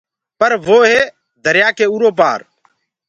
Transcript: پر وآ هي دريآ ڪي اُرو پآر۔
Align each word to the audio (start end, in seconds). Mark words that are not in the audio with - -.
پر 0.39 0.51
وآ 0.65 0.79
هي 0.91 1.01
دريآ 1.45 1.67
ڪي 1.77 1.85
اُرو 1.93 2.09
پآر۔ 2.17 2.39